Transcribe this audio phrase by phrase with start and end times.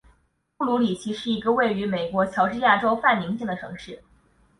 [0.57, 4.01] 布卢里奇是一个位于美国乔治亚州范宁县的城市。